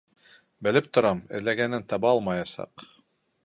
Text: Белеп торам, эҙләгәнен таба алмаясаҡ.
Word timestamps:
Белеп 0.67 0.87
торам, 0.97 1.21
эҙләгәнен 1.39 1.87
таба 1.93 2.15
алмаясаҡ. 2.15 2.91